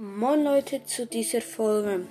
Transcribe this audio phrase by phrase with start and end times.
[0.00, 2.06] Moin Leute zu dieser Folge.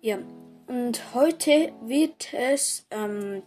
[0.00, 0.18] Ja,
[0.66, 3.44] und heute wird es ähm,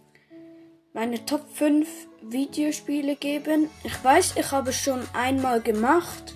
[0.94, 1.86] meine Top 5
[2.22, 3.68] Videospiele geben.
[3.84, 6.34] Ich weiß, ich habe es schon einmal gemacht,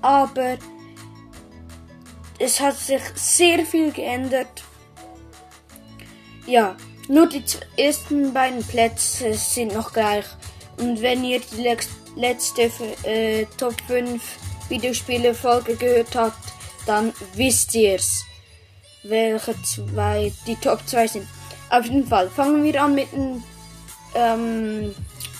[0.00, 0.56] aber
[2.38, 4.64] es hat sich sehr viel geändert.
[6.46, 6.74] Ja,
[7.06, 7.44] nur die
[7.76, 10.24] ersten beiden Plätze sind noch gleich.
[10.78, 11.76] Und wenn ihr die
[12.16, 12.70] letzte
[13.04, 16.52] äh, Top 5 Videospiele-Folge gehört habt,
[16.86, 18.24] dann wisst ihr's,
[19.02, 21.28] welche zwei die Top 2 sind.
[21.68, 23.42] Auf jeden Fall fangen wir an mit dem,
[24.14, 24.94] ähm,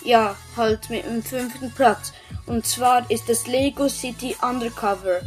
[0.05, 2.12] ja, halt mit dem fünften Platz.
[2.46, 5.20] Und zwar ist das Lego City Undercover.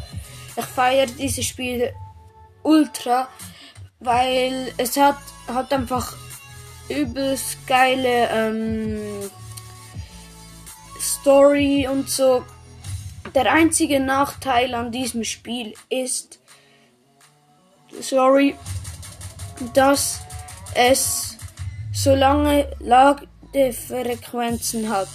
[0.56, 1.94] Ich feiere dieses Spiel
[2.64, 3.28] ultra,
[4.00, 5.18] weil es hat,
[5.48, 6.16] hat einfach
[6.90, 9.30] übelst geile ähm,
[11.00, 12.44] Story und so.
[13.36, 16.40] Der einzige Nachteil an diesem Spiel ist,
[18.00, 18.56] sorry,
[19.74, 20.20] dass
[20.76, 21.40] es
[21.92, 25.08] so lange Ladefrequenzen hat.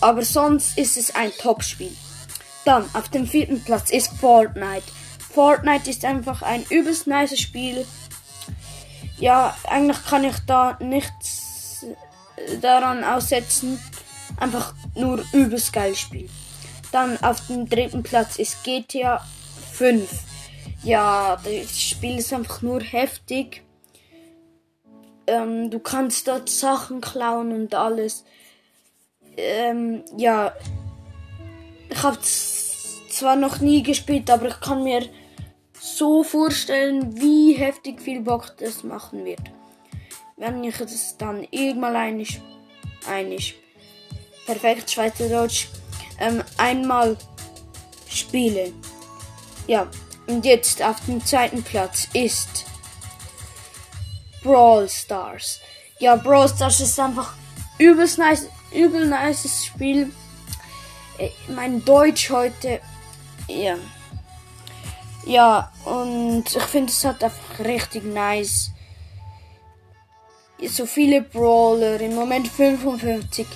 [0.00, 1.90] Aber sonst ist es ein Top-Spiel.
[2.64, 4.84] Dann auf dem vierten Platz ist Fortnite.
[5.32, 7.84] Fortnite ist einfach ein übelst nice Spiel.
[9.18, 11.84] Ja, eigentlich kann ich da nichts
[12.60, 13.80] daran aussetzen.
[14.38, 16.30] Einfach nur übelst geil Spiel.
[16.92, 19.24] Dann auf dem dritten Platz ist GTA
[19.72, 20.08] 5.
[20.82, 23.62] Ja, das Spiel ist einfach nur heftig.
[25.26, 28.24] Ähm, du kannst dort Sachen klauen und alles.
[29.36, 30.52] Ähm, ja,
[31.88, 35.08] ich habe zwar noch nie gespielt, aber ich kann mir
[35.78, 39.42] so vorstellen, wie heftig viel Bock das machen wird.
[40.36, 42.40] Wenn ich es dann irgendwann einig,
[43.06, 43.56] einig,
[44.46, 45.68] perfekt Schweizerdeutsch
[46.20, 47.16] ähm, einmal
[48.08, 48.72] spiele.
[49.66, 49.86] Ja,
[50.26, 52.66] und jetzt auf dem zweiten Platz ist
[54.42, 55.60] Brawl Stars.
[55.98, 57.34] Ja, Brawl Stars ist einfach
[57.78, 60.12] übelst nice, übel nices Spiel.
[61.18, 62.80] Äh, mein Deutsch heute,
[63.48, 63.76] ja.
[65.26, 68.70] Ja, und ich finde es halt einfach richtig nice.
[70.66, 73.46] So viele Brawler, im Moment 55.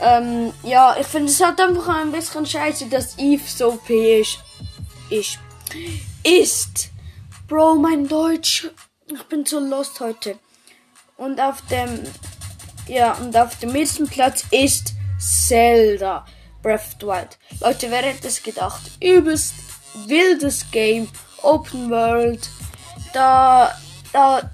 [0.00, 4.38] Ähm, ja, ich finde es halt einfach ein bisschen scheiße, dass Eve so OP ist.
[5.10, 5.38] Ist.
[6.22, 6.90] Ist.
[7.48, 8.68] Bro, mein Deutsch.
[9.06, 10.38] Ich bin so lost heute.
[11.16, 12.02] Und auf dem,
[12.88, 16.26] ja, und auf dem ersten Platz ist Zelda
[16.62, 17.38] Breath of the Wild.
[17.60, 18.82] Leute, wer hätte es gedacht?
[19.00, 19.54] Übelst
[20.06, 21.08] wildes Game.
[21.42, 22.50] Open World.
[23.14, 23.72] Da,
[24.12, 24.50] da,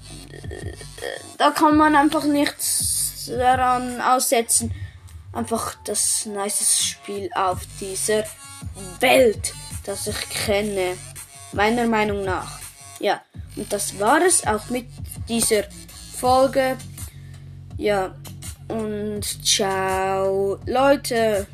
[1.37, 4.73] da kann man einfach nichts daran aussetzen
[5.33, 8.23] einfach das nice Spiel auf dieser
[8.99, 10.97] Welt, das ich kenne.
[11.51, 12.59] Meiner Meinung nach.
[12.99, 13.21] Ja,
[13.55, 14.87] und das war es auch mit
[15.27, 15.63] dieser
[16.17, 16.77] Folge.
[17.77, 18.15] Ja,
[18.67, 21.47] und ciao, Leute.